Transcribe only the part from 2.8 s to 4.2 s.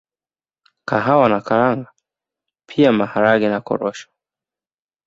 Maharage na korosho